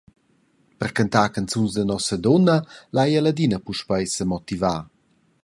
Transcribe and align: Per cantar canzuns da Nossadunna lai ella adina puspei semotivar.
Per 0.83 0.87
cantar 0.99 1.25
canzuns 1.35 1.71
da 1.75 1.83
Nossadunna 1.91 2.57
lai 2.99 3.11
ella 3.19 3.33
adina 3.35 3.63
puspei 3.67 4.05
semotivar. 4.17 4.79